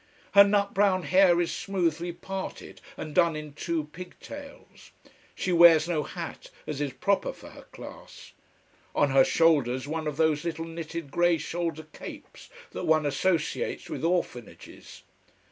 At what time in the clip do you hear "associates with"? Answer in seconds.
13.05-14.03